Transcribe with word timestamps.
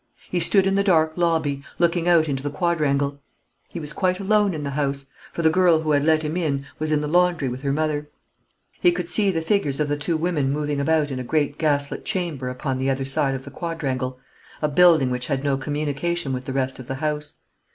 He 0.31 0.39
stood 0.39 0.65
in 0.65 0.73
the 0.73 0.83
dark 0.83 1.13
lobby, 1.15 1.61
looking 1.77 2.07
out 2.07 2.27
into 2.27 2.41
the 2.41 2.49
quadrangle. 2.49 3.19
He 3.69 3.79
was 3.79 3.93
quite 3.93 4.19
alone 4.19 4.55
in 4.55 4.63
the 4.63 4.71
house; 4.71 5.05
for 5.31 5.43
the 5.43 5.51
girl 5.51 5.81
who 5.81 5.91
had 5.91 6.03
let 6.03 6.23
him 6.23 6.35
in 6.35 6.65
was 6.79 6.91
in 6.91 7.01
the 7.01 7.07
laundry 7.07 7.47
with 7.49 7.61
her 7.61 7.71
mother. 7.71 8.09
He 8.79 8.91
could 8.91 9.07
see 9.09 9.29
the 9.29 9.43
figures 9.43 9.79
of 9.79 9.89
the 9.89 9.97
two 9.97 10.17
women 10.17 10.51
moving 10.51 10.79
about 10.79 11.11
in 11.11 11.19
a 11.19 11.23
great 11.23 11.59
gaslit 11.59 12.03
chamber 12.03 12.49
upon 12.49 12.79
the 12.79 12.89
other 12.89 13.05
side 13.05 13.35
of 13.35 13.45
the 13.45 13.51
quadrangle 13.51 14.19
a 14.59 14.67
building 14.67 15.11
which 15.11 15.27
had 15.27 15.43
no 15.43 15.55
communication 15.55 16.33
with 16.33 16.45
the 16.45 16.53
rest 16.53 16.79
of 16.79 16.87
the 16.87 16.95
house. 16.95 17.33